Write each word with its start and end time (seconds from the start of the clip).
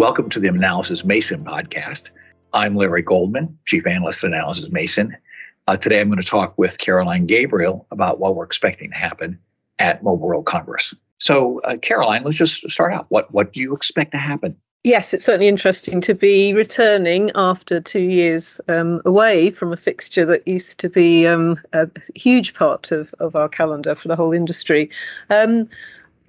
Welcome 0.00 0.30
to 0.30 0.40
the 0.40 0.48
Analysys 0.48 1.04
Mason 1.04 1.44
podcast. 1.44 2.04
I'm 2.54 2.74
Larry 2.74 3.02
Goldman, 3.02 3.58
Chief 3.66 3.86
Analyst 3.86 4.24
at 4.24 4.30
Analysys 4.30 4.72
Mason. 4.72 5.14
Uh, 5.68 5.76
today 5.76 6.00
I'm 6.00 6.08
going 6.08 6.18
to 6.18 6.26
talk 6.26 6.56
with 6.56 6.78
Caroline 6.78 7.26
Gabriel 7.26 7.86
about 7.90 8.18
what 8.18 8.34
we're 8.34 8.46
expecting 8.46 8.92
to 8.92 8.96
happen 8.96 9.38
at 9.78 10.02
Mobile 10.02 10.26
World 10.26 10.46
Congress. 10.46 10.94
So, 11.18 11.60
uh, 11.64 11.76
Caroline, 11.76 12.24
let's 12.24 12.38
just 12.38 12.66
start 12.70 12.94
out. 12.94 13.04
What 13.10 13.30
what 13.34 13.52
do 13.52 13.60
you 13.60 13.74
expect 13.74 14.12
to 14.12 14.16
happen? 14.16 14.56
Yes, 14.84 15.12
it's 15.12 15.26
certainly 15.26 15.48
interesting 15.48 16.00
to 16.00 16.14
be 16.14 16.54
returning 16.54 17.30
after 17.34 17.78
two 17.78 18.00
years 18.00 18.58
um, 18.68 19.02
away 19.04 19.50
from 19.50 19.70
a 19.70 19.76
fixture 19.76 20.24
that 20.24 20.48
used 20.48 20.80
to 20.80 20.88
be 20.88 21.26
um, 21.26 21.60
a 21.74 21.90
huge 22.14 22.54
part 22.54 22.90
of, 22.90 23.14
of 23.20 23.36
our 23.36 23.50
calendar 23.50 23.94
for 23.94 24.08
the 24.08 24.16
whole 24.16 24.32
industry. 24.32 24.88
Um, 25.28 25.68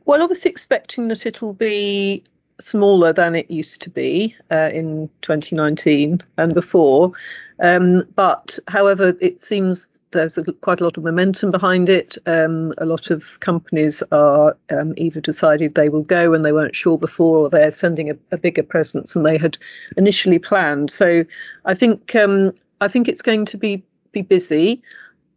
well, 0.03 0.21
obviously 0.21 0.51
expecting 0.51 1.07
that 1.07 1.25
it'll 1.25 1.53
be 1.53 2.21
smaller 2.61 3.13
than 3.13 3.35
it 3.35 3.49
used 3.49 3.81
to 3.81 3.89
be 3.89 4.35
uh, 4.51 4.70
in 4.73 5.09
2019 5.21 6.21
and 6.38 6.53
before. 6.53 7.11
Um, 7.61 8.03
but 8.15 8.57
however, 8.67 9.13
it 9.21 9.39
seems 9.39 9.99
there's 10.11 10.37
a, 10.37 10.43
quite 10.43 10.81
a 10.81 10.84
lot 10.84 10.97
of 10.97 11.03
momentum 11.03 11.51
behind 11.51 11.89
it. 11.89 12.17
Um, 12.25 12.73
a 12.79 12.85
lot 12.85 13.11
of 13.11 13.39
companies 13.39 14.01
are 14.11 14.57
um, 14.71 14.93
either 14.97 15.21
decided 15.21 15.75
they 15.75 15.89
will 15.89 16.03
go 16.03 16.34
and 16.34 16.43
they 16.43 16.51
weren't 16.51 16.75
sure 16.75 16.97
before, 16.97 17.37
or 17.37 17.49
they're 17.49 17.71
sending 17.71 18.09
a, 18.09 18.17
a 18.31 18.37
bigger 18.37 18.63
presence 18.63 19.13
than 19.13 19.23
they 19.23 19.37
had 19.37 19.57
initially 19.95 20.39
planned. 20.39 20.91
So 20.91 21.23
I 21.65 21.75
think 21.75 22.15
um, 22.15 22.51
I 22.81 22.87
think 22.87 23.07
it's 23.07 23.21
going 23.21 23.45
to 23.45 23.57
be 23.57 23.84
be 24.12 24.23
busy. 24.23 24.81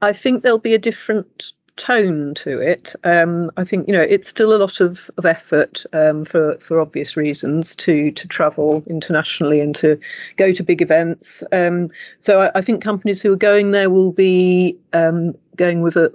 I 0.02 0.12
think 0.12 0.42
there'll 0.42 0.58
be 0.58 0.74
a 0.74 0.78
different 0.78 1.52
tone 1.76 2.34
to 2.34 2.60
it. 2.60 2.94
Um, 3.04 3.50
I 3.56 3.64
think 3.64 3.88
you 3.88 3.94
know 3.94 4.00
it's 4.00 4.28
still 4.28 4.54
a 4.54 4.58
lot 4.58 4.80
of, 4.80 5.10
of 5.16 5.26
effort 5.26 5.84
um, 5.92 6.24
for 6.24 6.56
for 6.58 6.80
obvious 6.80 7.16
reasons 7.16 7.74
to 7.76 8.10
to 8.12 8.28
travel 8.28 8.82
internationally 8.86 9.60
and 9.60 9.74
to 9.76 9.98
go 10.36 10.52
to 10.52 10.62
big 10.62 10.82
events. 10.82 11.42
Um, 11.52 11.90
so 12.20 12.42
I, 12.42 12.58
I, 12.58 12.60
think 12.60 12.82
companies 12.82 13.20
who 13.20 13.32
are 13.32 13.36
going 13.36 13.72
there 13.72 13.90
will 13.90 14.12
be 14.12 14.76
um, 14.92 15.34
going 15.56 15.82
with 15.82 15.96
a 15.96 16.12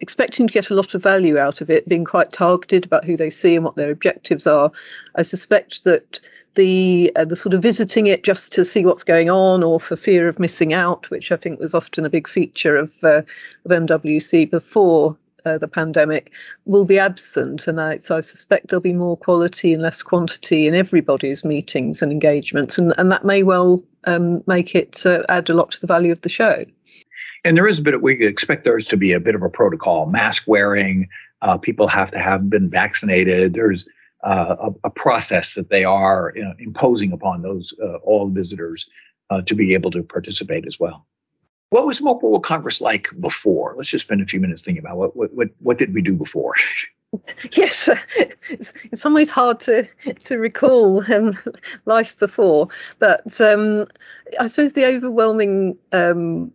expecting 0.00 0.46
to 0.46 0.52
get 0.52 0.70
a 0.70 0.74
lot 0.74 0.94
of 0.94 1.02
value 1.02 1.38
out 1.38 1.60
of 1.60 1.70
it, 1.70 1.88
being 1.88 2.04
quite 2.04 2.32
targeted 2.32 2.84
about 2.84 3.04
who 3.04 3.16
they 3.16 3.30
see 3.30 3.54
and 3.56 3.64
what 3.64 3.76
their 3.76 3.90
objectives 3.90 4.46
are. 4.46 4.70
I 5.16 5.22
suspect 5.22 5.84
that 5.84 6.20
the 6.54 7.12
uh, 7.16 7.24
the 7.24 7.36
sort 7.36 7.54
of 7.54 7.62
visiting 7.62 8.06
it 8.06 8.24
just 8.24 8.52
to 8.52 8.64
see 8.64 8.84
what's 8.84 9.04
going 9.04 9.30
on 9.30 9.62
or 9.62 9.80
for 9.80 9.96
fear 9.96 10.28
of 10.28 10.38
missing 10.38 10.72
out, 10.72 11.10
which 11.10 11.32
I 11.32 11.36
think 11.36 11.60
was 11.60 11.74
often 11.74 12.04
a 12.04 12.10
big 12.10 12.28
feature 12.28 12.76
of 12.76 12.92
uh, 13.02 13.22
of 13.64 13.70
MWC 13.70 14.50
before 14.50 15.16
uh, 15.44 15.58
the 15.58 15.68
pandemic, 15.68 16.32
will 16.64 16.84
be 16.84 16.98
absent. 16.98 17.66
And 17.66 17.80
I, 17.80 17.98
so 17.98 18.16
I 18.16 18.20
suspect 18.20 18.68
there'll 18.68 18.80
be 18.80 18.92
more 18.92 19.16
quality 19.16 19.72
and 19.72 19.82
less 19.82 20.02
quantity 20.02 20.66
in 20.66 20.74
everybody's 20.74 21.44
meetings 21.44 22.02
and 22.02 22.10
engagements, 22.10 22.78
and 22.78 22.94
and 22.98 23.10
that 23.12 23.24
may 23.24 23.42
well 23.42 23.82
um, 24.04 24.42
make 24.46 24.74
it 24.74 25.04
uh, 25.06 25.22
add 25.28 25.50
a 25.50 25.54
lot 25.54 25.70
to 25.72 25.80
the 25.80 25.86
value 25.86 26.12
of 26.12 26.20
the 26.22 26.28
show. 26.28 26.64
And 27.44 27.56
there 27.56 27.68
is 27.68 27.78
a 27.78 27.82
bit. 27.82 27.94
Of, 27.94 28.02
we 28.02 28.24
expect 28.26 28.64
there 28.64 28.78
to 28.78 28.96
be 28.96 29.12
a 29.12 29.20
bit 29.20 29.34
of 29.34 29.42
a 29.42 29.50
protocol: 29.50 30.06
mask 30.06 30.44
wearing. 30.46 31.08
Uh, 31.42 31.58
people 31.58 31.88
have 31.88 32.10
to 32.12 32.18
have 32.18 32.48
been 32.48 32.70
vaccinated. 32.70 33.52
There's 33.54 33.84
a, 34.24 34.70
a, 34.84 34.90
process 34.90 35.54
that 35.54 35.68
they 35.68 35.84
are 35.84 36.32
you 36.34 36.42
know, 36.42 36.54
imposing 36.58 37.12
upon 37.12 37.42
those 37.42 37.74
uh, 37.82 37.96
all 37.96 38.28
visitors 38.30 38.86
uh, 39.30 39.42
to 39.42 39.54
be 39.54 39.74
able 39.74 39.90
to 39.90 40.02
participate 40.02 40.66
as 40.66 40.80
well. 40.80 41.06
What 41.70 41.86
was 41.86 42.00
Mobile 42.00 42.30
World 42.30 42.44
Congress 42.44 42.80
like 42.80 43.08
before? 43.20 43.74
Let's 43.76 43.88
just 43.88 44.06
spend 44.06 44.22
a 44.22 44.26
few 44.26 44.40
minutes 44.40 44.62
thinking 44.62 44.84
about 44.84 44.96
what 44.96 45.16
what 45.16 45.34
what, 45.34 45.48
what 45.58 45.78
did 45.78 45.92
we 45.92 46.02
do 46.02 46.16
before. 46.16 46.54
yes, 47.52 47.88
it's 48.48 48.72
in 48.90 48.96
some 48.96 49.14
ways 49.14 49.30
hard 49.30 49.60
to 49.60 49.86
to 50.20 50.38
recall 50.38 51.04
um, 51.12 51.38
life 51.84 52.18
before, 52.18 52.68
but 52.98 53.40
um, 53.40 53.86
I 54.38 54.46
suppose 54.46 54.72
the 54.72 54.86
overwhelming 54.86 55.76
um, 55.92 56.52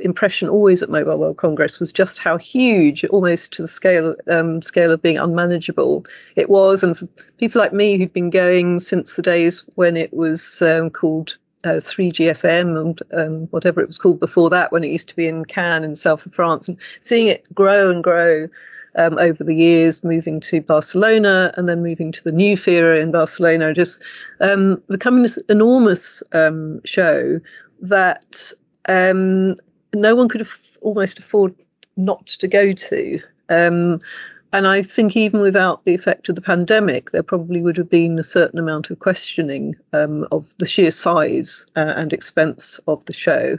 impression 0.00 0.48
always 0.48 0.82
at 0.82 0.90
Mobile 0.90 1.18
World 1.18 1.36
Congress 1.36 1.80
was 1.80 1.92
just 1.92 2.18
how 2.18 2.36
huge, 2.36 3.04
almost 3.06 3.52
to 3.54 3.62
the 3.62 3.68
scale 3.68 4.14
um, 4.30 4.62
scale 4.62 4.92
of 4.92 5.02
being 5.02 5.18
unmanageable, 5.18 6.04
it 6.36 6.48
was. 6.48 6.82
And 6.82 6.96
for 6.96 7.06
people 7.38 7.60
like 7.60 7.72
me 7.72 7.96
who'd 7.96 8.12
been 8.12 8.30
going 8.30 8.78
since 8.78 9.14
the 9.14 9.22
days 9.22 9.64
when 9.74 9.96
it 9.96 10.12
was 10.12 10.62
um, 10.62 10.90
called 10.90 11.36
uh, 11.64 11.80
3GSM 11.80 12.80
and 12.80 13.02
um, 13.12 13.46
whatever 13.50 13.80
it 13.80 13.88
was 13.88 13.98
called 13.98 14.20
before 14.20 14.50
that, 14.50 14.72
when 14.72 14.84
it 14.84 14.88
used 14.88 15.08
to 15.08 15.16
be 15.16 15.26
in 15.26 15.44
Cannes 15.44 15.84
in 15.84 15.96
south 15.96 16.24
of 16.24 16.34
France, 16.34 16.68
and 16.68 16.76
seeing 17.00 17.26
it 17.26 17.52
grow 17.54 17.90
and 17.90 18.02
grow. 18.02 18.48
Um, 18.96 19.16
over 19.18 19.44
the 19.44 19.54
years, 19.54 20.02
moving 20.02 20.40
to 20.40 20.60
Barcelona 20.60 21.52
and 21.56 21.68
then 21.68 21.84
moving 21.84 22.10
to 22.10 22.24
the 22.24 22.32
new 22.32 22.56
Fira 22.56 23.00
in 23.00 23.12
Barcelona, 23.12 23.72
just 23.72 24.02
um, 24.40 24.82
becoming 24.88 25.22
this 25.22 25.38
enormous 25.48 26.20
um, 26.32 26.80
show 26.84 27.38
that 27.80 28.52
um, 28.88 29.54
no 29.94 30.14
one 30.14 30.28
could 30.28 30.40
af- 30.40 30.76
almost 30.82 31.18
afford 31.18 31.54
not 31.96 32.26
to 32.26 32.48
go 32.48 32.72
to. 32.72 33.20
Um, 33.48 34.00
and 34.52 34.66
I 34.66 34.82
think 34.82 35.14
even 35.16 35.40
without 35.40 35.84
the 35.84 35.94
effect 35.94 36.28
of 36.28 36.34
the 36.34 36.40
pandemic, 36.40 37.10
there 37.10 37.22
probably 37.22 37.60
would 37.60 37.76
have 37.76 37.90
been 37.90 38.18
a 38.18 38.24
certain 38.24 38.58
amount 38.58 38.88
of 38.88 38.98
questioning 38.98 39.76
um, 39.92 40.26
of 40.32 40.54
the 40.58 40.64
sheer 40.64 40.90
size 40.90 41.66
uh, 41.76 41.92
and 41.96 42.12
expense 42.12 42.80
of 42.88 43.04
the 43.04 43.12
show. 43.12 43.58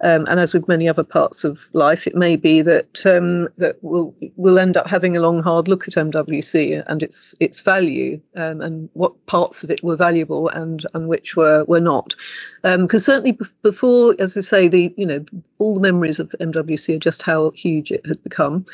Um, 0.00 0.26
and 0.28 0.38
as 0.38 0.54
with 0.54 0.68
many 0.68 0.88
other 0.88 1.02
parts 1.02 1.42
of 1.42 1.66
life, 1.72 2.06
it 2.06 2.14
may 2.14 2.36
be 2.36 2.62
that 2.62 3.04
um, 3.04 3.48
that 3.56 3.78
we'll 3.82 4.14
we'll 4.36 4.60
end 4.60 4.76
up 4.76 4.86
having 4.86 5.16
a 5.16 5.20
long, 5.20 5.42
hard 5.42 5.66
look 5.66 5.88
at 5.88 5.94
MWC 5.94 6.84
and 6.86 7.02
its 7.02 7.34
its 7.40 7.60
value 7.60 8.20
um, 8.36 8.60
and 8.60 8.88
what 8.92 9.26
parts 9.26 9.64
of 9.64 9.72
it 9.72 9.82
were 9.82 9.96
valuable 9.96 10.50
and 10.50 10.86
and 10.94 11.08
which 11.08 11.34
were 11.34 11.64
were 11.64 11.80
not. 11.80 12.14
Because 12.62 13.08
um, 13.08 13.12
certainly 13.12 13.32
b- 13.32 13.46
before, 13.62 14.14
as 14.20 14.36
I 14.36 14.40
say, 14.40 14.68
the 14.68 14.94
you 14.96 15.06
know 15.06 15.24
all 15.58 15.74
the 15.74 15.80
memories 15.80 16.20
of 16.20 16.28
MWC 16.40 16.94
are 16.94 17.00
just 17.00 17.22
how 17.22 17.50
huge 17.50 17.90
it 17.90 18.06
had 18.06 18.22
become. 18.22 18.66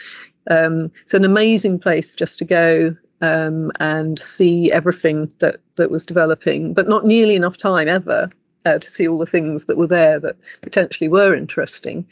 Um, 0.50 0.90
it's 1.02 1.14
an 1.14 1.24
amazing 1.24 1.78
place 1.78 2.14
just 2.14 2.38
to 2.38 2.44
go 2.44 2.96
um, 3.20 3.72
and 3.80 4.18
see 4.18 4.70
everything 4.72 5.32
that 5.38 5.56
that 5.76 5.90
was 5.90 6.06
developing, 6.06 6.74
but 6.74 6.88
not 6.88 7.04
nearly 7.06 7.34
enough 7.34 7.56
time 7.56 7.88
ever 7.88 8.28
uh, 8.66 8.78
to 8.78 8.90
see 8.90 9.08
all 9.08 9.18
the 9.18 9.26
things 9.26 9.64
that 9.64 9.76
were 9.76 9.86
there 9.86 10.18
that 10.20 10.36
potentially 10.62 11.08
were 11.08 11.34
interesting. 11.34 12.06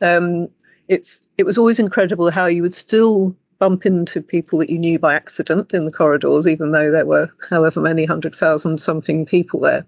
Um, 0.00 0.48
it's 0.88 1.26
it 1.38 1.44
was 1.44 1.58
always 1.58 1.78
incredible 1.78 2.30
how 2.30 2.46
you 2.46 2.62
would 2.62 2.74
still 2.74 3.34
bump 3.58 3.86
into 3.86 4.20
people 4.20 4.58
that 4.58 4.68
you 4.68 4.78
knew 4.78 4.98
by 4.98 5.14
accident 5.14 5.72
in 5.72 5.84
the 5.84 5.92
corridors, 5.92 6.46
even 6.46 6.72
though 6.72 6.90
there 6.90 7.06
were 7.06 7.30
however 7.48 7.80
many 7.80 8.04
hundred 8.04 8.34
thousand 8.34 8.78
something 8.78 9.24
people 9.24 9.60
there. 9.60 9.86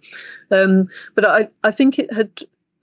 Um, 0.51 0.89
but 1.15 1.25
I, 1.25 1.49
I 1.65 1.71
think 1.71 1.99
it 1.99 2.13
had 2.13 2.31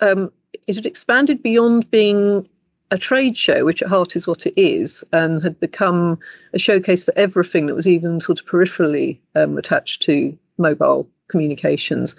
um, 0.02 0.32
it 0.68 0.76
had 0.76 0.86
expanded 0.86 1.42
beyond 1.42 1.90
being 1.90 2.48
a 2.92 2.98
trade 2.98 3.38
show, 3.38 3.66
which 3.66 3.82
at 3.82 3.90
heart 3.90 4.16
is 4.16 4.28
what 4.28 4.46
it 4.46 4.54
is, 4.60 5.04
and 5.12 5.42
had 5.42 5.60
become 5.60 6.20
a 6.54 6.60
showcase 6.60 7.04
for 7.04 7.14
everything 7.16 7.66
that 7.68 7.76
was 7.76 7.88
even 7.88 8.20
sort 8.20 8.40
of 8.40 8.46
peripherally 8.46 9.18
um, 9.36 9.58
attached 9.58 10.02
to 10.04 10.38
mobile 10.58 11.08
communications. 11.30 12.16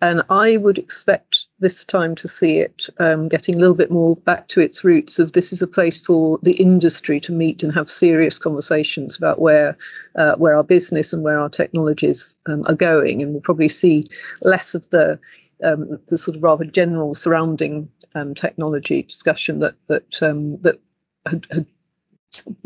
And 0.00 0.22
I 0.30 0.58
would 0.58 0.78
expect 0.78 1.46
this 1.58 1.84
time 1.84 2.14
to 2.16 2.28
see 2.28 2.58
it 2.58 2.86
um, 3.00 3.28
getting 3.28 3.56
a 3.56 3.58
little 3.58 3.74
bit 3.74 3.90
more 3.90 4.14
back 4.14 4.46
to 4.48 4.60
its 4.60 4.84
roots 4.84 5.18
of 5.18 5.32
this 5.32 5.52
is 5.52 5.60
a 5.60 5.66
place 5.66 5.98
for 5.98 6.38
the 6.42 6.52
industry 6.52 7.18
to 7.20 7.32
meet 7.32 7.64
and 7.64 7.74
have 7.74 7.90
serious 7.90 8.38
conversations 8.38 9.16
about 9.16 9.40
where 9.40 9.76
uh, 10.14 10.34
where 10.36 10.54
our 10.54 10.62
business 10.62 11.12
and 11.12 11.24
where 11.24 11.40
our 11.40 11.48
technologies 11.48 12.36
um, 12.46 12.64
are 12.68 12.74
going. 12.74 13.22
And 13.22 13.32
we'll 13.32 13.40
probably 13.40 13.68
see 13.68 14.04
less 14.42 14.74
of 14.74 14.88
the 14.90 15.18
um, 15.64 15.98
the 16.08 16.18
sort 16.18 16.36
of 16.36 16.42
rather 16.42 16.64
general 16.64 17.14
surrounding 17.14 17.88
um, 18.14 18.34
technology 18.34 19.02
discussion 19.02 19.60
that 19.60 19.74
that 19.88 20.22
um, 20.22 20.60
that 20.62 20.80
had, 21.26 21.46
had 21.50 21.66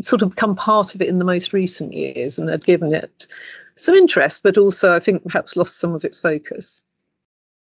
sort 0.01 0.21
of 0.21 0.29
become 0.29 0.55
part 0.55 0.93
of 0.93 1.01
it 1.01 1.07
in 1.07 1.19
the 1.19 1.25
most 1.25 1.53
recent 1.53 1.93
years 1.93 2.37
and 2.37 2.49
had 2.49 2.65
given 2.65 2.93
it 2.93 3.27
some 3.75 3.95
interest, 3.95 4.43
but 4.43 4.57
also 4.57 4.95
I 4.95 4.99
think 4.99 5.23
perhaps 5.23 5.55
lost 5.55 5.79
some 5.79 5.95
of 5.95 6.03
its 6.03 6.19
focus. 6.19 6.81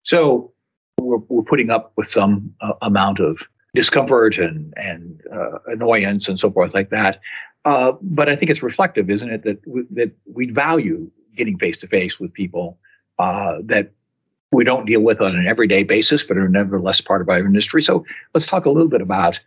So 0.03 0.53
we're, 0.99 1.17
we're 1.29 1.43
putting 1.43 1.69
up 1.69 1.93
with 1.95 2.07
some 2.07 2.53
uh, 2.61 2.73
amount 2.81 3.19
of 3.19 3.39
discomfort 3.73 4.37
and 4.37 4.73
and 4.77 5.21
uh, 5.33 5.59
annoyance 5.67 6.27
and 6.27 6.39
so 6.39 6.51
forth 6.51 6.73
like 6.73 6.89
that. 6.89 7.19
Uh, 7.65 7.93
but 8.01 8.29
I 8.29 8.35
think 8.35 8.51
it's 8.51 8.61
reflective, 8.61 9.09
isn't 9.09 9.29
it, 9.29 9.43
that 9.43 9.63
w- 9.65 9.87
that 9.91 10.11
we 10.31 10.51
value 10.51 11.09
getting 11.35 11.57
face 11.57 11.77
to 11.77 11.87
face 11.87 12.19
with 12.19 12.31
people 12.33 12.77
uh, 13.19 13.57
that 13.63 13.91
we 14.51 14.63
don't 14.63 14.85
deal 14.85 15.01
with 15.01 15.21
on 15.21 15.35
an 15.35 15.47
everyday 15.47 15.83
basis, 15.83 16.23
but 16.23 16.37
are 16.37 16.47
nevertheless 16.47 17.01
part 17.01 17.21
of 17.21 17.29
our 17.29 17.39
industry. 17.39 17.81
So 17.81 18.05
let's 18.33 18.47
talk 18.47 18.65
a 18.65 18.69
little 18.69 18.89
bit 18.89 19.01
about, 19.01 19.39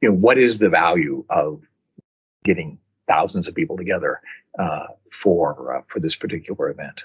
you 0.00 0.08
know, 0.08 0.14
what 0.14 0.38
is 0.38 0.58
the 0.58 0.68
value 0.68 1.24
of 1.30 1.62
getting 2.44 2.78
thousands 3.06 3.46
of 3.46 3.54
people 3.54 3.76
together 3.76 4.20
uh, 4.58 4.86
for 5.22 5.76
uh, 5.76 5.82
for 5.88 6.00
this 6.00 6.16
particular 6.16 6.70
event. 6.70 7.04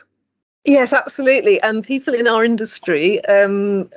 Yes, 0.66 0.94
absolutely. 0.94 1.62
And 1.62 1.84
people 1.84 2.14
in 2.14 2.28
our 2.28 2.44
industry, 2.44 3.24
um, 3.26 3.90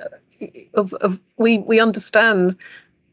of, 0.73 0.93
of, 0.95 1.19
we 1.37 1.59
we 1.59 1.79
understand 1.79 2.55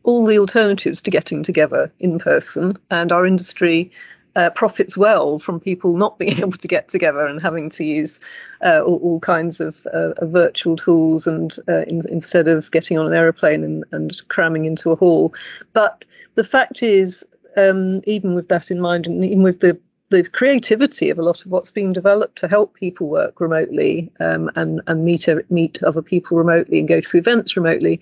all 0.04 0.26
the 0.26 0.38
alternatives 0.38 1.00
to 1.02 1.10
getting 1.10 1.42
together 1.42 1.92
in 2.00 2.18
person, 2.18 2.72
and 2.90 3.12
our 3.12 3.26
industry 3.26 3.90
uh, 4.36 4.50
profits 4.50 4.96
well 4.96 5.38
from 5.38 5.60
people 5.60 5.96
not 5.96 6.18
being 6.18 6.38
able 6.38 6.52
to 6.52 6.68
get 6.68 6.88
together 6.88 7.26
and 7.26 7.40
having 7.40 7.68
to 7.70 7.84
use 7.84 8.20
uh, 8.64 8.80
all, 8.80 8.98
all, 9.02 9.20
kinds 9.20 9.60
of, 9.60 9.84
uh, 9.86 10.12
virtual 10.26 10.76
tools 10.76 11.26
and 11.26 11.56
uh, 11.68 11.82
in, 11.88 12.02
instead 12.08 12.48
of 12.48 12.70
getting 12.70 12.98
on 12.98 13.06
an 13.06 13.12
aeroplane 13.12 13.64
and, 13.64 13.84
and, 13.92 14.20
cramming 14.28 14.64
into 14.64 14.90
a 14.90 14.96
hall. 14.96 15.34
But 15.72 16.04
the 16.34 16.44
fact 16.44 16.82
is, 16.82 17.24
um, 17.56 18.00
even 18.06 18.34
with 18.34 18.48
that 18.48 18.70
in 18.70 18.80
mind, 18.80 19.06
and 19.06 19.24
even 19.24 19.42
with 19.42 19.60
the 19.60 19.78
the 20.10 20.22
creativity 20.24 21.08
of 21.08 21.18
a 21.18 21.22
lot 21.22 21.42
of 21.42 21.50
what's 21.50 21.70
being 21.70 21.90
developed 21.90 22.36
to 22.36 22.46
help 22.46 22.74
people 22.74 23.08
work 23.08 23.40
remotely 23.40 24.12
um, 24.20 24.50
and 24.56 24.82
and 24.86 25.06
meet 25.06 25.26
meet 25.50 25.82
other 25.82 26.02
people 26.02 26.36
remotely 26.36 26.78
and 26.78 26.86
go 26.86 27.00
to 27.00 27.16
events 27.16 27.56
remotely, 27.56 27.98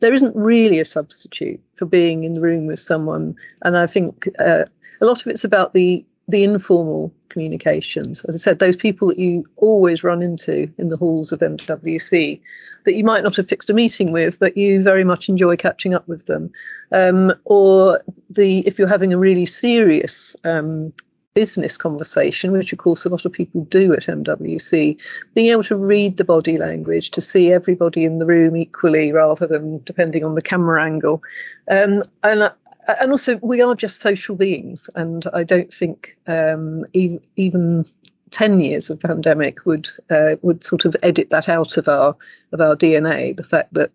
there 0.00 0.12
isn't 0.12 0.34
really 0.34 0.80
a 0.80 0.84
substitute 0.84 1.60
for 1.76 1.86
being 1.86 2.24
in 2.24 2.34
the 2.34 2.40
room 2.40 2.66
with 2.66 2.80
someone. 2.80 3.36
And 3.62 3.76
I 3.78 3.86
think 3.86 4.28
uh, 4.40 4.64
a 5.02 5.06
lot 5.06 5.20
of 5.20 5.26
it's 5.26 5.44
about 5.44 5.74
the 5.74 6.04
the 6.28 6.44
informal 6.44 7.12
communications. 7.28 8.24
As 8.24 8.34
I 8.34 8.38
said, 8.38 8.58
those 8.58 8.76
people 8.76 9.08
that 9.08 9.18
you 9.18 9.44
always 9.56 10.04
run 10.04 10.22
into 10.22 10.72
in 10.78 10.88
the 10.88 10.96
halls 10.96 11.32
of 11.32 11.40
MWC 11.40 12.40
that 12.84 12.94
you 12.94 13.04
might 13.04 13.24
not 13.24 13.36
have 13.36 13.48
fixed 13.48 13.70
a 13.70 13.74
meeting 13.74 14.12
with, 14.12 14.38
but 14.38 14.56
you 14.56 14.82
very 14.82 15.04
much 15.04 15.28
enjoy 15.28 15.56
catching 15.56 15.94
up 15.94 16.06
with 16.06 16.26
them. 16.26 16.50
Um, 16.92 17.34
or 17.44 18.00
the 18.30 18.60
if 18.60 18.78
you're 18.78 18.88
having 18.88 19.12
a 19.12 19.18
really 19.18 19.46
serious 19.46 20.36
um, 20.44 20.92
business 21.34 21.76
conversation, 21.76 22.52
which 22.52 22.72
of 22.72 22.78
course 22.78 23.04
a 23.04 23.08
lot 23.08 23.24
of 23.24 23.32
people 23.32 23.64
do 23.64 23.92
at 23.94 24.06
MWC, 24.06 24.96
being 25.34 25.46
able 25.48 25.64
to 25.64 25.76
read 25.76 26.18
the 26.18 26.24
body 26.24 26.58
language, 26.58 27.10
to 27.10 27.20
see 27.20 27.52
everybody 27.52 28.04
in 28.04 28.18
the 28.18 28.26
room 28.26 28.56
equally 28.56 29.12
rather 29.12 29.46
than 29.46 29.82
depending 29.84 30.24
on 30.24 30.34
the 30.34 30.42
camera 30.42 30.84
angle. 30.84 31.22
Um, 31.70 32.04
and 32.22 32.52
and 33.00 33.10
also 33.10 33.38
we 33.42 33.60
are 33.60 33.74
just 33.74 34.00
social 34.00 34.36
beings 34.36 34.88
and 34.94 35.26
i 35.32 35.42
don't 35.42 35.72
think 35.72 36.16
um, 36.26 36.84
e- 36.92 37.18
even 37.36 37.84
10 38.30 38.60
years 38.60 38.88
of 38.90 38.98
pandemic 39.00 39.64
would 39.66 39.88
uh, 40.10 40.36
would 40.42 40.64
sort 40.64 40.84
of 40.84 40.96
edit 41.02 41.30
that 41.30 41.48
out 41.48 41.76
of 41.76 41.88
our 41.88 42.16
of 42.52 42.60
our 42.60 42.76
dna 42.76 43.36
the 43.36 43.44
fact 43.44 43.72
that 43.74 43.90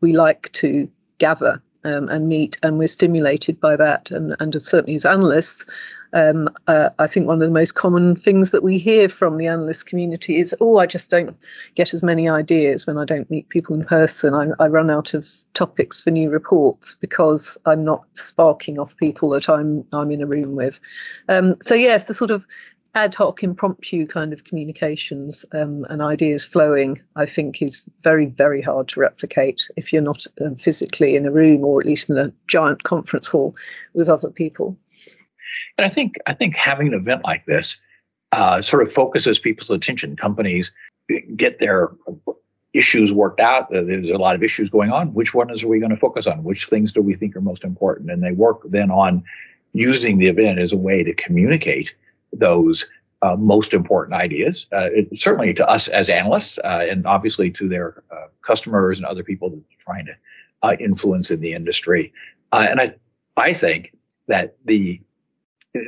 we 0.00 0.14
like 0.14 0.50
to 0.52 0.88
gather 1.18 1.60
um, 1.84 2.08
and 2.08 2.28
meet 2.28 2.56
and 2.62 2.78
we're 2.78 2.88
stimulated 2.88 3.58
by 3.60 3.76
that 3.76 4.10
and 4.10 4.36
and 4.40 4.60
certainly 4.62 4.96
as 4.96 5.04
analysts 5.04 5.64
um, 6.12 6.48
uh, 6.66 6.90
I 6.98 7.06
think 7.06 7.26
one 7.26 7.40
of 7.40 7.48
the 7.48 7.52
most 7.52 7.74
common 7.74 8.16
things 8.16 8.50
that 8.50 8.62
we 8.62 8.78
hear 8.78 9.08
from 9.08 9.36
the 9.36 9.46
analyst 9.46 9.86
community 9.86 10.38
is, 10.38 10.54
"Oh, 10.60 10.78
I 10.78 10.86
just 10.86 11.10
don't 11.10 11.36
get 11.74 11.94
as 11.94 12.02
many 12.02 12.28
ideas 12.28 12.86
when 12.86 12.98
I 12.98 13.04
don't 13.04 13.30
meet 13.30 13.48
people 13.48 13.74
in 13.74 13.84
person. 13.84 14.34
I, 14.34 14.48
I 14.62 14.68
run 14.68 14.90
out 14.90 15.14
of 15.14 15.28
topics 15.54 16.00
for 16.00 16.10
new 16.10 16.30
reports 16.30 16.96
because 17.00 17.58
I'm 17.66 17.84
not 17.84 18.04
sparking 18.14 18.78
off 18.78 18.96
people 18.96 19.30
that 19.30 19.48
I'm 19.48 19.84
I'm 19.92 20.10
in 20.10 20.22
a 20.22 20.26
room 20.26 20.56
with." 20.56 20.80
Um, 21.28 21.56
so 21.62 21.74
yes, 21.74 22.04
the 22.04 22.14
sort 22.14 22.30
of 22.30 22.44
ad 22.94 23.14
hoc, 23.14 23.42
impromptu 23.42 24.06
kind 24.06 24.32
of 24.32 24.44
communications 24.44 25.44
um, 25.52 25.86
and 25.90 26.02
ideas 26.02 26.44
flowing, 26.44 27.00
I 27.16 27.26
think, 27.26 27.62
is 27.62 27.88
very, 28.02 28.26
very 28.26 28.60
hard 28.60 28.88
to 28.88 29.00
replicate 29.00 29.68
if 29.76 29.92
you're 29.92 30.02
not 30.02 30.26
um, 30.40 30.56
physically 30.56 31.14
in 31.14 31.26
a 31.26 31.30
room 31.30 31.64
or 31.64 31.80
at 31.80 31.86
least 31.86 32.10
in 32.10 32.18
a 32.18 32.32
giant 32.48 32.82
conference 32.82 33.26
hall 33.26 33.54
with 33.94 34.08
other 34.08 34.30
people. 34.30 34.76
And 35.78 35.90
I 35.90 35.92
think 35.92 36.16
I 36.26 36.34
think 36.34 36.56
having 36.56 36.88
an 36.88 36.94
event 36.94 37.22
like 37.24 37.46
this 37.46 37.80
uh, 38.32 38.62
sort 38.62 38.86
of 38.86 38.92
focuses 38.92 39.38
people's 39.38 39.70
attention. 39.70 40.16
Companies 40.16 40.70
get 41.36 41.58
their 41.58 41.90
issues 42.72 43.12
worked 43.12 43.40
out. 43.40 43.74
Uh, 43.74 43.82
there's 43.82 44.08
a 44.08 44.14
lot 44.14 44.34
of 44.34 44.42
issues 44.42 44.70
going 44.70 44.92
on. 44.92 45.12
Which 45.14 45.34
ones 45.34 45.62
are 45.62 45.68
we 45.68 45.80
going 45.80 45.90
to 45.90 45.96
focus 45.96 46.26
on? 46.26 46.44
Which 46.44 46.66
things 46.66 46.92
do 46.92 47.02
we 47.02 47.14
think 47.14 47.34
are 47.34 47.40
most 47.40 47.64
important? 47.64 48.10
And 48.10 48.22
they 48.22 48.32
work 48.32 48.60
then 48.64 48.90
on 48.90 49.24
using 49.72 50.18
the 50.18 50.28
event 50.28 50.58
as 50.58 50.72
a 50.72 50.76
way 50.76 51.02
to 51.02 51.14
communicate 51.14 51.92
those 52.32 52.86
uh, 53.22 53.36
most 53.36 53.74
important 53.74 54.14
ideas. 54.14 54.66
Uh, 54.72 54.88
it, 54.92 55.08
certainly 55.18 55.52
to 55.54 55.68
us 55.68 55.88
as 55.88 56.08
analysts, 56.08 56.58
uh, 56.64 56.86
and 56.88 57.06
obviously 57.06 57.50
to 57.50 57.68
their 57.68 58.02
uh, 58.10 58.26
customers 58.42 58.98
and 58.98 59.06
other 59.06 59.22
people 59.22 59.50
that 59.50 59.58
are 59.58 59.84
trying 59.84 60.06
to 60.06 60.12
uh, 60.62 60.76
influence 60.80 61.30
in 61.30 61.40
the 61.40 61.52
industry. 61.52 62.12
and 62.52 62.80
I, 62.80 62.94
I 63.36 63.52
think 63.52 63.92
that 64.28 64.56
the 64.64 65.00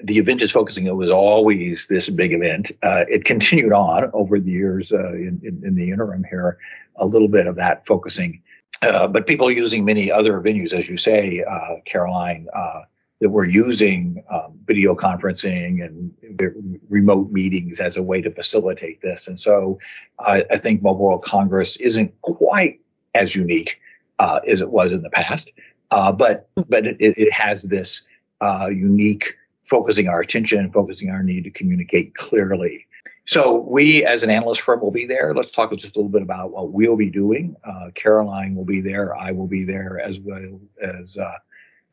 the 0.04 0.18
event 0.18 0.42
is 0.42 0.50
focusing, 0.50 0.86
it 0.86 0.96
was 0.96 1.10
always 1.10 1.86
this 1.88 2.08
big 2.08 2.32
event. 2.32 2.70
Uh, 2.82 3.04
it 3.08 3.24
continued 3.24 3.72
on 3.72 4.10
over 4.12 4.38
the 4.38 4.50
years 4.50 4.92
uh, 4.92 5.12
in, 5.12 5.40
in, 5.42 5.62
in, 5.64 5.74
the 5.74 5.90
interim 5.90 6.24
here, 6.28 6.58
a 6.96 7.06
little 7.06 7.28
bit 7.28 7.46
of 7.46 7.56
that 7.56 7.84
focusing. 7.86 8.40
Uh, 8.80 9.06
but 9.06 9.26
people 9.26 9.50
using 9.50 9.84
many 9.84 10.10
other 10.10 10.40
venues, 10.40 10.72
as 10.72 10.88
you 10.88 10.96
say, 10.96 11.44
uh, 11.48 11.76
Caroline, 11.84 12.48
uh, 12.54 12.82
that 13.20 13.30
were 13.30 13.44
using 13.44 14.22
um, 14.32 14.58
video 14.66 14.96
conferencing 14.96 15.84
and 15.84 16.80
remote 16.88 17.30
meetings 17.30 17.78
as 17.78 17.96
a 17.96 18.02
way 18.02 18.20
to 18.20 18.30
facilitate 18.32 19.00
this. 19.00 19.28
And 19.28 19.38
so 19.38 19.78
I 20.18 20.42
think 20.56 20.82
Mobile 20.82 21.04
World 21.04 21.24
Congress 21.24 21.76
isn't 21.76 22.12
quite 22.22 22.80
as 23.14 23.36
unique 23.36 23.78
uh, 24.18 24.40
as 24.48 24.60
it 24.60 24.70
was 24.70 24.90
in 24.90 25.02
the 25.02 25.10
past, 25.10 25.52
but 25.90 26.48
but 26.68 26.84
it, 26.84 26.96
it 26.98 27.32
has 27.32 27.62
this 27.64 28.02
unique 28.70 29.34
focusing 29.62 30.08
our 30.08 30.20
attention, 30.20 30.70
focusing 30.72 31.10
our 31.10 31.22
need 31.22 31.44
to 31.44 31.50
communicate 31.50 32.14
clearly. 32.16 32.86
So 33.26 33.60
we, 33.60 34.04
as 34.04 34.22
an 34.22 34.30
analyst 34.30 34.62
firm, 34.62 34.80
will 34.80 34.90
be 34.90 35.06
there. 35.06 35.32
Let's 35.34 35.52
talk 35.52 35.72
just 35.72 35.94
a 35.94 35.98
little 35.98 36.10
bit 36.10 36.22
about 36.22 36.50
what 36.50 36.72
we'll 36.72 36.96
be 36.96 37.10
doing. 37.10 37.54
Uh, 37.64 37.90
Caroline 37.94 38.56
will 38.56 38.64
be 38.64 38.80
there. 38.80 39.16
I 39.16 39.30
will 39.30 39.46
be 39.46 39.64
there 39.64 40.00
as 40.00 40.18
well 40.18 40.60
as 40.82 41.16
uh, 41.16 41.38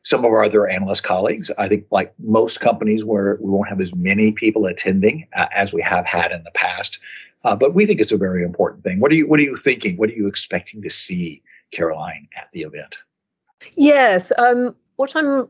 some 0.02 0.24
of 0.24 0.32
our 0.32 0.44
other 0.44 0.66
analyst 0.68 1.04
colleagues. 1.04 1.50
I 1.56 1.68
think, 1.68 1.86
like 1.92 2.12
most 2.18 2.60
companies, 2.60 3.04
where 3.04 3.38
we 3.40 3.48
won't 3.48 3.68
have 3.68 3.80
as 3.80 3.94
many 3.94 4.32
people 4.32 4.66
attending 4.66 5.28
uh, 5.36 5.46
as 5.54 5.72
we 5.72 5.82
have 5.82 6.04
had 6.04 6.32
in 6.32 6.42
the 6.42 6.50
past, 6.50 6.98
uh, 7.44 7.54
but 7.54 7.74
we 7.74 7.86
think 7.86 8.00
it's 8.00 8.12
a 8.12 8.18
very 8.18 8.42
important 8.42 8.82
thing. 8.82 8.98
What 8.98 9.12
are 9.12 9.14
you 9.14 9.28
What 9.28 9.38
are 9.38 9.44
you 9.44 9.56
thinking? 9.56 9.96
What 9.96 10.10
are 10.10 10.14
you 10.14 10.26
expecting 10.26 10.82
to 10.82 10.90
see, 10.90 11.42
Caroline, 11.70 12.26
at 12.36 12.48
the 12.52 12.62
event? 12.62 12.98
Yes, 13.76 14.32
um, 14.36 14.74
what 14.96 15.14
I'm 15.14 15.48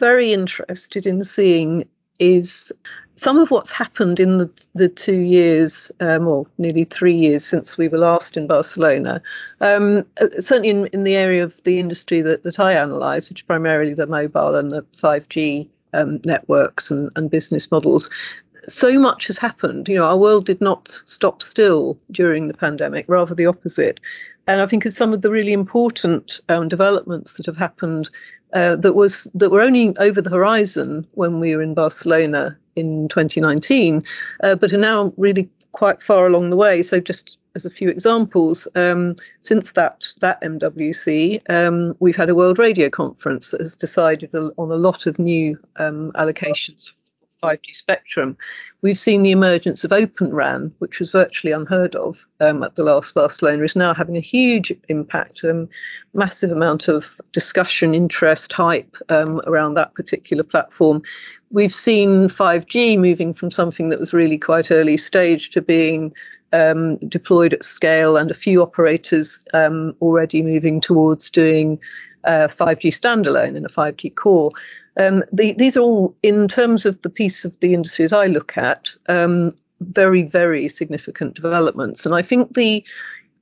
very 0.00 0.32
interested 0.32 1.06
in 1.06 1.22
seeing 1.22 1.86
is 2.18 2.72
some 3.20 3.38
of 3.38 3.50
what's 3.50 3.70
happened 3.70 4.18
in 4.18 4.38
the, 4.38 4.50
the 4.74 4.88
two 4.88 5.18
years, 5.18 5.92
um, 6.00 6.26
or 6.26 6.46
nearly 6.56 6.84
three 6.84 7.14
years 7.14 7.44
since 7.44 7.76
we 7.76 7.86
were 7.86 7.98
last 7.98 8.34
in 8.34 8.46
Barcelona. 8.46 9.20
Um, 9.60 10.06
uh, 10.20 10.28
certainly 10.40 10.70
in, 10.70 10.86
in 10.86 11.04
the 11.04 11.16
area 11.16 11.44
of 11.44 11.62
the 11.64 11.78
industry 11.78 12.22
that, 12.22 12.44
that 12.44 12.58
I 12.58 12.72
analyse, 12.72 13.28
which 13.28 13.40
is 13.40 13.46
primarily 13.46 13.92
the 13.92 14.06
mobile 14.06 14.56
and 14.56 14.72
the 14.72 14.82
5G 14.96 15.68
um, 15.92 16.20
networks 16.24 16.90
and, 16.90 17.10
and 17.14 17.30
business 17.30 17.70
models. 17.70 18.08
So 18.68 18.98
much 18.98 19.26
has 19.26 19.36
happened. 19.36 19.86
You 19.86 19.96
know, 19.96 20.06
our 20.06 20.16
world 20.16 20.46
did 20.46 20.62
not 20.62 21.02
stop 21.04 21.42
still 21.42 21.98
during 22.10 22.48
the 22.48 22.54
pandemic, 22.54 23.04
rather 23.06 23.34
the 23.34 23.46
opposite. 23.46 24.00
And 24.50 24.60
I 24.60 24.66
think 24.66 24.84
of 24.84 24.92
some 24.92 25.12
of 25.12 25.22
the 25.22 25.30
really 25.30 25.52
important 25.52 26.40
um, 26.48 26.68
developments 26.68 27.34
that 27.34 27.46
have 27.46 27.56
happened 27.56 28.10
uh, 28.52 28.74
that 28.74 28.94
was 28.94 29.28
that 29.32 29.50
were 29.50 29.60
only 29.60 29.96
over 29.98 30.20
the 30.20 30.28
horizon 30.28 31.06
when 31.12 31.38
we 31.38 31.54
were 31.54 31.62
in 31.62 31.72
Barcelona 31.72 32.58
in 32.74 33.06
2019, 33.10 34.02
uh, 34.42 34.56
but 34.56 34.72
are 34.72 34.76
now 34.76 35.12
really 35.16 35.48
quite 35.70 36.02
far 36.02 36.26
along 36.26 36.50
the 36.50 36.56
way. 36.56 36.82
So 36.82 36.98
just 36.98 37.38
as 37.54 37.64
a 37.64 37.70
few 37.70 37.88
examples, 37.90 38.66
um, 38.74 39.14
since 39.40 39.70
that 39.72 40.08
that 40.20 40.42
MWC, 40.42 41.40
um, 41.48 41.94
we've 42.00 42.16
had 42.16 42.28
a 42.28 42.34
World 42.34 42.58
Radio 42.58 42.90
Conference 42.90 43.52
that 43.52 43.60
has 43.60 43.76
decided 43.76 44.34
on 44.34 44.52
a 44.58 44.82
lot 44.88 45.06
of 45.06 45.20
new 45.20 45.56
um, 45.76 46.10
allocations 46.16 46.90
5G 47.42 47.74
spectrum, 47.74 48.36
we've 48.82 48.98
seen 48.98 49.22
the 49.22 49.30
emergence 49.30 49.84
of 49.84 49.92
Open 49.92 50.32
RAN, 50.32 50.72
which 50.78 50.98
was 50.98 51.10
virtually 51.10 51.52
unheard 51.52 51.94
of 51.94 52.24
um, 52.40 52.62
at 52.62 52.76
the 52.76 52.84
last 52.84 53.14
Barcelona, 53.14 53.64
is 53.64 53.76
now 53.76 53.94
having 53.94 54.16
a 54.16 54.20
huge 54.20 54.72
impact, 54.88 55.42
um, 55.44 55.68
massive 56.14 56.50
amount 56.50 56.88
of 56.88 57.20
discussion, 57.32 57.94
interest, 57.94 58.52
hype 58.52 58.96
um, 59.08 59.40
around 59.46 59.74
that 59.74 59.94
particular 59.94 60.42
platform. 60.42 61.02
We've 61.50 61.74
seen 61.74 62.28
5G 62.28 62.98
moving 62.98 63.34
from 63.34 63.50
something 63.50 63.88
that 63.88 64.00
was 64.00 64.12
really 64.12 64.38
quite 64.38 64.70
early 64.70 64.96
stage 64.96 65.50
to 65.50 65.62
being 65.62 66.12
um, 66.52 66.96
deployed 67.08 67.52
at 67.52 67.64
scale, 67.64 68.16
and 68.16 68.30
a 68.30 68.34
few 68.34 68.62
operators 68.62 69.44
um, 69.54 69.94
already 70.00 70.42
moving 70.42 70.80
towards 70.80 71.30
doing 71.30 71.78
uh, 72.24 72.48
5G 72.48 72.88
standalone 72.88 73.56
and 73.56 73.64
a 73.64 73.70
5G 73.70 74.14
core. 74.14 74.52
Um, 75.00 75.22
the, 75.32 75.52
these 75.54 75.78
are 75.78 75.80
all, 75.80 76.14
in 76.22 76.46
terms 76.46 76.84
of 76.84 77.00
the 77.00 77.08
piece 77.08 77.46
of 77.46 77.58
the 77.60 77.72
industries 77.72 78.12
I 78.12 78.26
look 78.26 78.56
at, 78.58 78.90
um, 79.08 79.54
very, 79.80 80.24
very 80.24 80.68
significant 80.68 81.34
developments. 81.34 82.04
And 82.04 82.14
I 82.14 82.22
think 82.22 82.54
the 82.54 82.84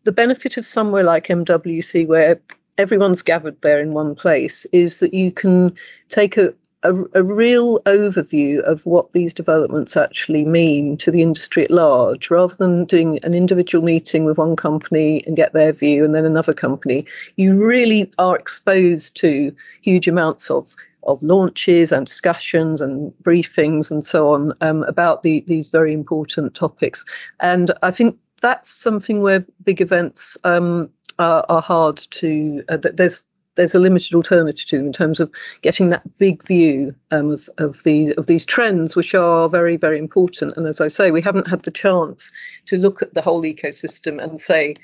the 0.04 0.12
benefit 0.12 0.56
of 0.56 0.64
somewhere 0.64 1.02
like 1.02 1.26
MWC, 1.26 2.06
where 2.06 2.40
everyone's 2.78 3.22
gathered 3.22 3.60
there 3.60 3.80
in 3.80 3.92
one 3.92 4.14
place, 4.14 4.64
is 4.66 5.00
that 5.00 5.12
you 5.12 5.32
can 5.32 5.74
take 6.08 6.36
a, 6.36 6.54
a, 6.84 6.94
a, 7.14 7.22
real 7.22 7.80
overview 7.80 8.60
of 8.62 8.86
what 8.86 9.12
these 9.12 9.34
developments 9.34 9.96
actually 9.96 10.44
mean 10.44 10.96
to 10.98 11.10
the 11.10 11.20
industry 11.20 11.64
at 11.64 11.72
large, 11.72 12.30
rather 12.30 12.54
than 12.54 12.84
doing 12.84 13.18
an 13.24 13.34
individual 13.34 13.84
meeting 13.84 14.24
with 14.24 14.38
one 14.38 14.54
company 14.54 15.24
and 15.26 15.36
get 15.36 15.52
their 15.52 15.72
view 15.72 16.04
and 16.04 16.14
then 16.14 16.24
another 16.24 16.54
company. 16.54 17.04
You 17.36 17.66
really 17.66 18.10
are 18.18 18.38
exposed 18.38 19.16
to 19.16 19.54
huge 19.82 20.06
amounts 20.06 20.50
of 20.50 20.74
of 21.08 21.22
launches 21.22 21.90
and 21.90 22.06
discussions 22.06 22.80
and 22.80 23.12
briefings 23.22 23.90
and 23.90 24.06
so 24.06 24.32
on 24.32 24.52
um, 24.60 24.84
about 24.84 25.22
the, 25.22 25.42
these 25.46 25.70
very 25.70 25.92
important 25.92 26.54
topics. 26.54 27.04
And 27.40 27.72
I 27.82 27.90
think 27.90 28.16
that's 28.40 28.70
something 28.70 29.20
where 29.22 29.44
big 29.64 29.80
events 29.80 30.36
um, 30.44 30.90
are, 31.18 31.44
are, 31.48 31.62
hard 31.62 31.96
to. 31.96 32.62
Uh, 32.68 32.76
there's 32.94 33.24
there's 33.56 33.74
a 33.74 33.80
limited 33.80 34.14
alternative 34.14 34.66
to 34.66 34.76
in 34.76 34.92
terms 34.92 35.18
of 35.18 35.28
getting 35.62 35.90
that 35.90 36.18
big 36.18 36.46
view 36.46 36.94
um, 37.10 37.32
of 37.32 37.50
of 37.58 37.82
the 37.82 38.14
of 38.16 38.26
these 38.26 38.44
trends, 38.44 38.94
which 38.94 39.14
are 39.14 39.48
very 39.48 39.76
very 39.76 39.98
important. 39.98 40.56
And 40.56 40.66
as 40.66 40.80
I 40.80 40.88
say, 40.88 41.10
we 41.10 41.22
haven't 41.22 41.48
had 41.48 41.64
the 41.64 41.70
chance 41.70 42.30
to 42.66 42.76
look 42.76 43.02
at 43.02 43.14
the 43.14 43.22
whole 43.22 43.42
ecosystem 43.42 44.22
and 44.22 44.40
say. 44.40 44.76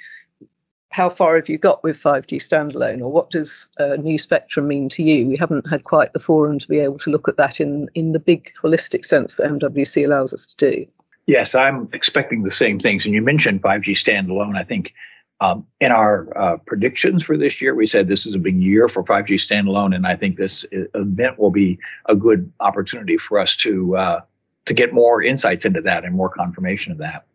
How 0.95 1.11
far 1.11 1.35
have 1.35 1.49
you 1.49 1.59
got 1.59 1.83
with 1.83 2.01
5G 2.01 2.37
standalone, 2.37 3.01
or 3.01 3.11
what 3.11 3.29
does 3.31 3.67
uh, 3.81 3.97
new 3.97 4.17
spectrum 4.17 4.69
mean 4.69 4.89
to 4.91 5.03
you? 5.03 5.27
We 5.27 5.37
haven't 5.37 5.69
had 5.69 5.83
quite 5.83 6.13
the 6.13 6.21
forum 6.21 6.61
to 6.61 6.69
be 6.69 6.79
able 6.79 6.99
to 6.99 7.11
look 7.11 7.29
at 7.29 7.37
that 7.37 7.59
in 7.59 7.89
in 7.97 8.13
the 8.13 8.21
big 8.21 8.53
holistic 8.63 9.05
sense 9.05 9.35
that 9.35 9.51
MWC 9.51 10.05
allows 10.05 10.33
us 10.33 10.47
to 10.47 10.71
do. 10.71 10.87
Yes, 11.27 11.57
I'm 11.57 11.89
expecting 11.93 12.45
the 12.45 12.51
same 12.53 12.79
things. 12.79 13.05
And 13.05 13.13
you 13.13 13.23
mentioned 13.23 13.61
5G 13.61 13.97
standalone. 13.97 14.57
I 14.57 14.63
think 14.63 14.95
um, 15.41 15.67
in 15.81 15.91
our 15.91 16.29
uh, 16.39 16.59
predictions 16.59 17.25
for 17.25 17.37
this 17.37 17.61
year, 17.61 17.75
we 17.75 17.89
said 17.89 18.07
this 18.07 18.25
is 18.25 18.35
a 18.37 18.39
big 18.39 18.63
year 18.63 18.89
for 18.89 19.03
5G 19.03 19.31
standalone, 19.31 19.97
and 19.97 20.07
I 20.07 20.15
think 20.15 20.37
this 20.37 20.65
event 20.73 21.41
will 21.41 21.51
be 21.51 21.77
a 22.09 22.15
good 22.15 22.53
opportunity 22.61 23.17
for 23.17 23.41
us 23.41 23.57
to 23.57 23.97
uh, 23.97 24.21
to 24.67 24.73
get 24.73 24.95
more 24.95 25.25
insights 25.25 25.65
into 25.65 25.81
that 25.81 26.05
and 26.05 26.15
more 26.15 26.29
confirmation 26.29 26.93
of 26.93 26.99
that. 26.99 27.27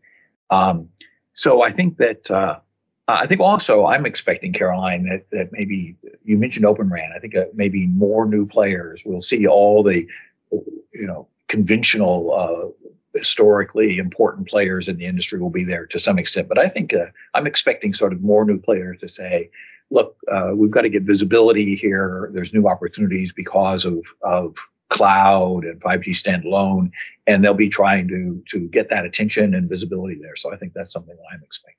Um, 0.49 0.87
so 1.33 1.61
I 1.61 1.71
think 1.71 1.97
that 1.97 2.31
uh, 2.31 2.59
I 3.13 3.27
think 3.27 3.41
also 3.41 3.85
I'm 3.85 4.05
expecting 4.05 4.53
Caroline 4.53 5.05
that 5.05 5.25
that 5.31 5.51
maybe 5.51 5.95
you 6.23 6.37
mentioned 6.37 6.65
Open 6.65 6.89
RAN. 6.89 7.11
I 7.15 7.19
think 7.19 7.35
uh, 7.35 7.45
maybe 7.53 7.87
more 7.87 8.25
new 8.25 8.45
players. 8.45 9.03
We'll 9.05 9.21
see 9.21 9.47
all 9.47 9.83
the 9.83 10.07
you 10.51 11.07
know 11.07 11.27
conventional 11.47 12.33
uh, 12.33 12.89
historically 13.15 13.97
important 13.97 14.47
players 14.47 14.87
in 14.87 14.97
the 14.97 15.05
industry 15.05 15.39
will 15.39 15.49
be 15.49 15.63
there 15.63 15.85
to 15.87 15.99
some 15.99 16.19
extent. 16.19 16.47
But 16.47 16.59
I 16.59 16.67
think 16.67 16.93
uh, 16.93 17.07
I'm 17.33 17.47
expecting 17.47 17.93
sort 17.93 18.13
of 18.13 18.21
more 18.21 18.45
new 18.45 18.59
players 18.59 18.99
to 18.99 19.09
say, 19.09 19.49
look, 19.89 20.17
uh, 20.31 20.51
we've 20.55 20.71
got 20.71 20.81
to 20.81 20.89
get 20.89 21.03
visibility 21.03 21.75
here. 21.75 22.29
There's 22.33 22.53
new 22.53 22.67
opportunities 22.67 23.31
because 23.33 23.85
of 23.85 23.99
of 24.23 24.55
cloud 24.89 25.63
and 25.63 25.79
5G 25.81 26.09
standalone, 26.09 26.91
and 27.27 27.43
they'll 27.43 27.53
be 27.53 27.69
trying 27.69 28.07
to 28.09 28.43
to 28.49 28.67
get 28.67 28.89
that 28.89 29.05
attention 29.05 29.53
and 29.53 29.69
visibility 29.69 30.19
there. 30.21 30.35
So 30.35 30.53
I 30.53 30.57
think 30.57 30.73
that's 30.73 30.91
something 30.91 31.15
that 31.15 31.33
I'm 31.33 31.43
expecting. 31.43 31.78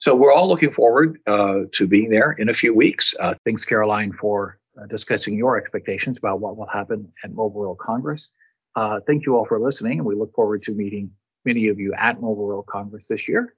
So 0.00 0.14
we're 0.14 0.32
all 0.32 0.48
looking 0.48 0.72
forward 0.72 1.18
uh, 1.26 1.60
to 1.72 1.86
being 1.86 2.10
there 2.10 2.32
in 2.32 2.48
a 2.48 2.54
few 2.54 2.74
weeks. 2.74 3.14
Uh, 3.18 3.34
thanks, 3.44 3.64
Caroline, 3.64 4.12
for 4.12 4.58
uh, 4.80 4.86
discussing 4.86 5.36
your 5.36 5.56
expectations 5.56 6.18
about 6.18 6.40
what 6.40 6.56
will 6.56 6.66
happen 6.66 7.10
at 7.24 7.32
Mobile 7.32 7.60
World 7.60 7.78
Congress. 7.78 8.28
Uh, 8.74 9.00
thank 9.06 9.24
you 9.24 9.36
all 9.36 9.46
for 9.46 9.58
listening, 9.58 9.98
and 9.98 10.06
we 10.06 10.14
look 10.14 10.34
forward 10.34 10.62
to 10.64 10.72
meeting 10.72 11.10
many 11.46 11.68
of 11.68 11.80
you 11.80 11.94
at 11.94 12.20
Mobile 12.20 12.46
World 12.46 12.66
Congress 12.66 13.08
this 13.08 13.26
year. 13.26 13.54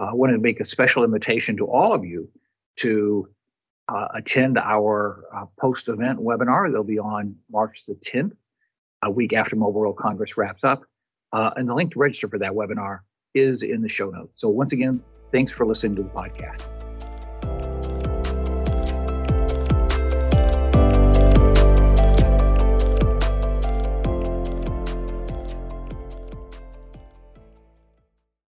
Uh, 0.00 0.06
I 0.06 0.14
want 0.14 0.32
to 0.32 0.38
make 0.38 0.58
a 0.58 0.64
special 0.64 1.04
invitation 1.04 1.56
to 1.58 1.66
all 1.66 1.94
of 1.94 2.04
you 2.04 2.28
to 2.76 3.28
uh, 3.88 4.08
attend 4.14 4.58
our 4.58 5.24
uh, 5.34 5.44
post 5.60 5.88
event 5.88 6.18
webinar. 6.18 6.72
They'll 6.72 6.82
be 6.82 6.98
on 6.98 7.36
March 7.50 7.84
the 7.86 7.94
10th, 7.94 8.32
a 9.02 9.10
week 9.10 9.32
after 9.32 9.54
Mobile 9.54 9.80
World 9.80 9.96
Congress 9.96 10.36
wraps 10.36 10.64
up. 10.64 10.82
And 11.32 11.68
the 11.68 11.74
link 11.74 11.92
to 11.92 12.00
register 12.00 12.28
for 12.28 12.38
that 12.38 12.52
webinar 12.52 13.00
is 13.34 13.62
in 13.62 13.80
the 13.80 13.88
show 13.88 14.10
notes. 14.10 14.32
So, 14.36 14.48
once 14.48 14.72
again, 14.72 15.02
thanks 15.32 15.52
for 15.52 15.66
listening 15.66 15.96
to 15.96 16.02
the 16.02 16.10
podcast. 16.10 16.77